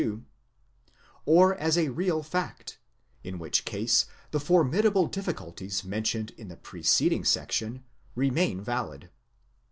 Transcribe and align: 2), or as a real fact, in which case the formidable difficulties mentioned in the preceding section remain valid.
2), 0.03 0.25
or 1.27 1.53
as 1.59 1.77
a 1.77 1.89
real 1.91 2.23
fact, 2.23 2.79
in 3.23 3.37
which 3.37 3.65
case 3.65 4.07
the 4.31 4.39
formidable 4.39 5.05
difficulties 5.05 5.83
mentioned 5.83 6.31
in 6.39 6.47
the 6.47 6.57
preceding 6.57 7.23
section 7.23 7.83
remain 8.15 8.59
valid. 8.61 9.11